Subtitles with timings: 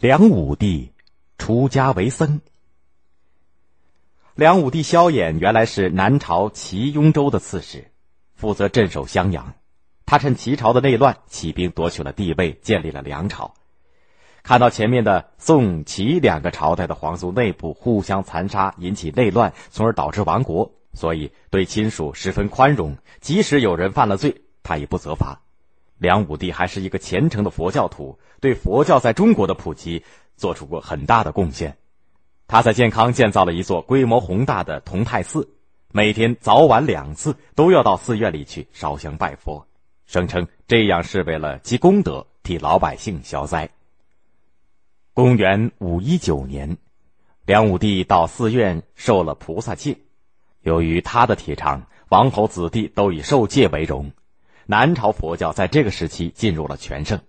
[0.00, 0.92] 梁武帝
[1.38, 2.40] 出家为僧。
[4.36, 7.90] 梁武帝萧衍原来是南朝齐雍州的刺史，
[8.36, 9.54] 负责镇守襄阳。
[10.06, 13.52] 他趁齐朝的内乱，起兵夺取了帝位，建立了梁朝。
[14.44, 22.96] 看到前面的宋、齐两个朝代的皇族内部互相残杀，引起内乱，从而导致亡国，所以对亲属十分宽容。
[23.20, 25.40] 即使有人犯了罪，他也不责罚。
[25.98, 30.04] 梁武帝还是一个虔诚的佛教徒，对佛教在中国的普及
[30.36, 31.76] 做出过很大的贡献。
[32.46, 35.48] 他在健康建造了一座规模宏大的同泰寺，
[35.92, 39.66] 每天早晚两次都要到寺院里去烧香拜佛，
[40.06, 43.68] 声称这样是为了积功德，替老百姓消灾。
[45.12, 46.78] 公元五一九年，
[47.44, 49.98] 梁武帝到寺院受了菩萨戒，
[50.62, 54.12] 由于他的提倡，王侯子弟都以受戒为荣。
[54.70, 57.20] 南朝佛教在这个时期进入了全盛，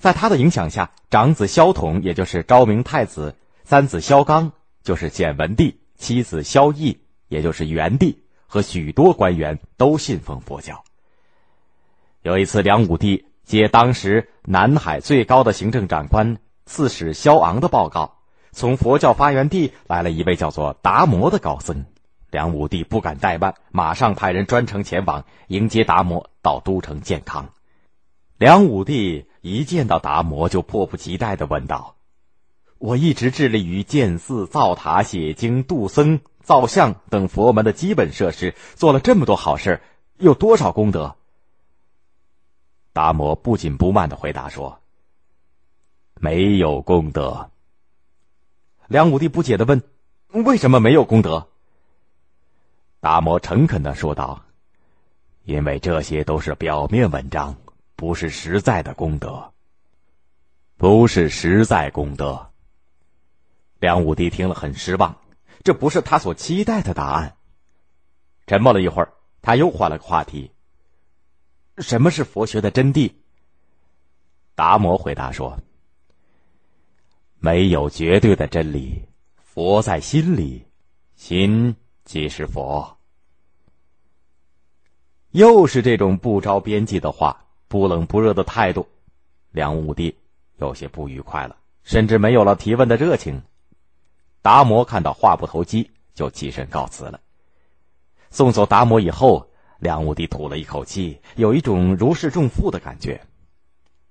[0.00, 4.50] 在他的影响下，长子萧统，也就是昭明太子；三子萧纲，
[4.82, 6.96] 就是简文帝；妻子萧绎，
[7.28, 10.82] 也就是元帝，和许多官员都信奉佛教。
[12.22, 18.16] 有一次，梁武帝接当时南海最高的行政长官刺史萧昂的报告，
[18.50, 21.84] 从佛教发源地来了一位叫做达摩的高僧。
[22.32, 27.50] 梁武帝不敢怠慢，马上派人专程前往迎接达摩到都城健康。
[28.38, 31.96] 梁武帝一见到达摩，就迫不及待的问道
[32.80, 39.82] ：“我一直致力于建寺、造塔、写经、度僧、造像等佛门的基本设施，做了这么多好事，
[40.16, 41.16] 有多少功德？”
[42.94, 44.80] 达摩不紧不慢的回答说
[46.18, 47.50] ：“没有功德。”
[48.88, 49.82] 梁武帝不解的问
[50.32, 51.48] ：“为什么没有功德？”
[53.02, 54.40] 达摩诚恳的说道
[55.42, 57.56] ：“因为这些都是表面文章，
[57.96, 59.52] 不是实在的功德，
[60.76, 62.52] 不是实在功德。”
[63.80, 65.16] 梁武帝听了很失望，
[65.64, 67.34] 这不是他所期待的答案。
[68.46, 70.52] 沉默了一会儿，他又换了个话题
[71.78, 73.12] ：“什么是佛学的真谛？”
[74.54, 75.58] 达摩回答说
[77.40, 79.02] ：“没有绝对的真理，
[79.42, 80.64] 佛在心里，
[81.16, 81.74] 心。”
[82.04, 82.98] 即是佛，
[85.30, 88.86] 又是这种不着边际的话，不冷不热的态度，
[89.50, 90.14] 梁武帝
[90.58, 93.42] 有些不愉快了，甚至没有了提问的热情。
[94.42, 97.20] 达摩看到话不投机，就起身告辞了。
[98.30, 99.48] 送走达摩以后，
[99.78, 103.20] 梁武帝吐了一口气，有一种如释重负的感觉。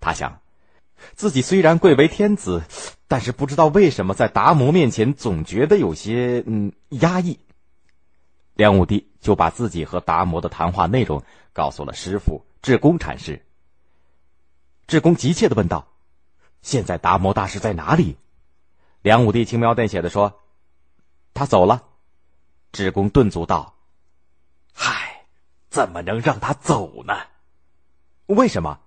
[0.00, 0.40] 他想，
[1.14, 2.64] 自己虽然贵为天子，
[3.06, 7.38] 但是不知道为什么在达摩面前总觉得有些嗯压抑。
[8.56, 11.22] 梁武帝就把自己和达摩的谈话内容
[11.52, 13.44] 告诉了师傅智公禅师。
[14.86, 15.86] 智公急切的问道
[16.62, 18.16] ：“现在达摩大师在哪里？”
[19.02, 20.40] 梁武帝轻描淡写的说
[21.34, 21.84] ：“他走了。”
[22.72, 23.74] 智公顿足道
[24.72, 25.26] ：“嗨，
[25.68, 27.14] 怎么能让他走呢？
[28.26, 28.80] 为什么？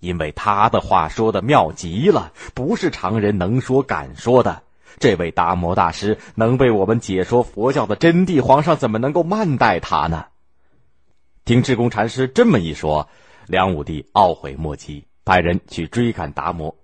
[0.00, 4.62] 因为他的话说的妙极了，不是常人能说敢说的。”
[4.98, 10.26] 这位达摩大师能为我们解说佛教的真谛，皇上怎么能够慢待他呢？
[11.44, 13.08] 听智公禅师这么一说，
[13.46, 16.76] 梁武帝懊悔莫及，派人去追赶达摩，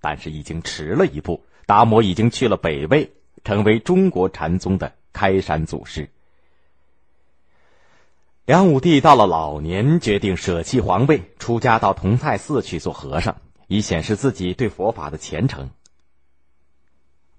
[0.00, 1.44] 但是已经迟了一步。
[1.66, 3.10] 达摩已经去了北魏，
[3.42, 6.08] 成为中国禅宗的开山祖师。
[8.44, 15.68] 梁武帝到了老年，决定舍弃皇位，出家到同泰寺去做和尚，以显示自己对佛法的虔诚。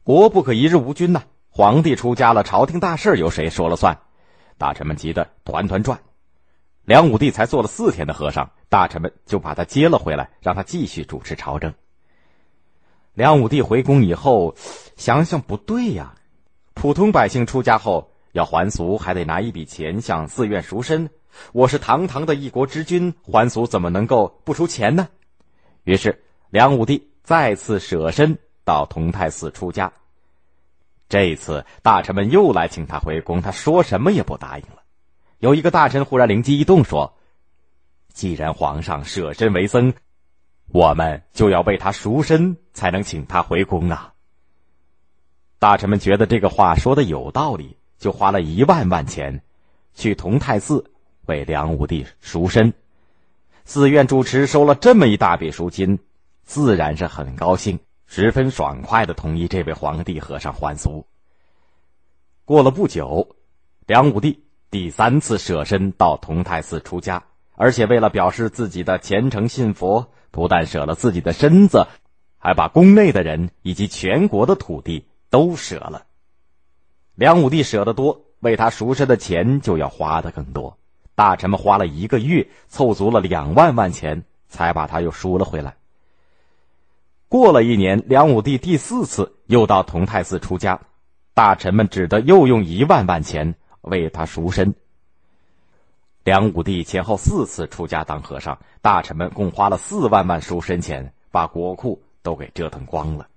[0.08, 1.24] 国不可一日无君呐！
[1.50, 4.00] 皇帝出家了，朝廷大事由谁说了算？
[4.58, 6.00] 大臣们急得团团转。
[6.86, 11.74] 梁武帝才做了四天的和尚，大臣们就把他接了回来，让他继续主持朝政。
[13.16, 14.56] 梁武帝回宫以后，
[14.96, 16.16] 想想不对呀，
[16.74, 21.10] 普通百姓出家后要还俗，还得拿一笔钱向寺院赎身。
[21.52, 25.10] 我是堂堂的一国之君，还俗怎么能够不出钱呢？
[25.84, 28.40] 于是梁武帝再次舍身。
[28.68, 29.90] 到同泰寺出家。
[31.08, 34.84] 这次大臣们又来请他回宫，他说什么也不答应了。
[35.40, 37.16] 有一个大臣忽然灵机一动，说
[38.12, 39.94] ：“既然皇上舍身为僧，
[40.68, 44.14] 我们就要为他赎身，才能请他回宫啊。”
[45.60, 49.42] 大臣们觉得这个话说的有道理，就花了一万万钱，
[49.94, 50.92] 去同泰寺
[51.28, 52.74] 为梁武帝赎身。
[53.64, 55.98] 寺院主持收了这么一大笔赎金，
[56.44, 57.80] 自然是很高兴。
[58.08, 61.06] 十分爽快的同意这位皇帝和尚还俗。
[62.46, 63.36] 过了不久，
[63.86, 67.22] 梁武帝第三次舍身到同泰寺出家，
[67.56, 71.86] 而且为了表示自己的虔诚信佛，不但舍了自己的身子，
[72.38, 76.06] 还把宫内的人以及全国的土地都舍了。
[77.16, 80.78] 梁武帝舍得多，为他赎身的钱就要花的更多。
[81.14, 85.76] 大臣们花了一个月，凑足了两万万钱，才把他又赎了回来。
[87.30, 90.80] 过了一年，梁武帝第四次又到同泰寺出家，
[91.34, 94.74] 大臣们只得又用一万万钱为他赎身。
[96.24, 103.28] 梁武帝前后四次出家当和尚，大臣们共花了四万万赎身钱，把国库都给折腾光了。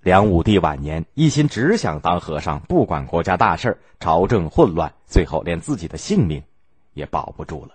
[0.00, 6.40] 梁武帝晚年一心只想当和尚，不管国家大事朝政混乱，最后连自己的性命
[6.92, 7.74] 也保不住了。